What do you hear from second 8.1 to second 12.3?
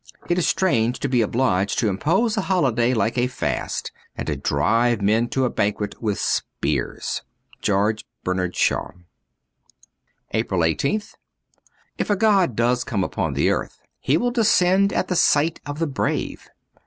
Bernard Shazv.'' "7 APRIL 1 8th IF a